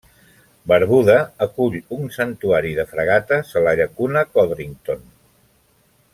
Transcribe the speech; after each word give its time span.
Barbuda 0.71 1.17
acull 1.45 1.77
un 1.97 2.09
santuari 2.15 2.73
de 2.79 2.87
fregates 2.95 3.53
a 3.61 3.63
la 3.69 3.75
llacuna 3.83 4.25
Codrington. 4.35 5.07